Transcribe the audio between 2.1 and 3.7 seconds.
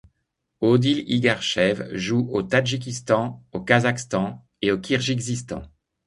au Tadjikistan, au